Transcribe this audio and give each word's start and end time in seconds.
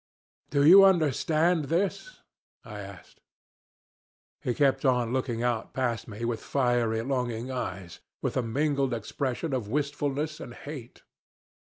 "'Do 0.49 0.65
you 0.65 0.83
understand 0.83 1.65
this?' 1.65 2.21
I 2.65 2.79
asked. 2.79 3.21
"He 4.41 4.55
kept 4.55 4.83
on 4.83 5.13
looking 5.13 5.43
out 5.43 5.73
past 5.75 6.07
me 6.07 6.25
with 6.25 6.41
fiery, 6.41 7.03
longing 7.03 7.51
eyes, 7.51 7.99
with 8.19 8.35
a 8.35 8.41
mingled 8.41 8.95
expression 8.95 9.53
of 9.53 9.67
wistfulness 9.67 10.39
and 10.39 10.55
hate. 10.55 11.03